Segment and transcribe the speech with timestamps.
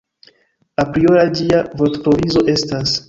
[0.83, 2.97] Apriora ĝia vortprovizo estas.